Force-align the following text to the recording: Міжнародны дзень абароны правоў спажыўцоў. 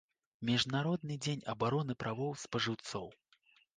Міжнародны 0.49 1.17
дзень 1.25 1.45
абароны 1.53 1.93
правоў 2.05 2.31
спажыўцоў. 2.45 3.07